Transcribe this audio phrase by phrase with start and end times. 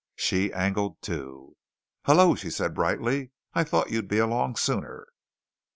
[0.15, 1.57] She angled too.
[2.05, 3.29] "Hello," she said brightly.
[3.53, 5.05] "I thought you'd be along sooner."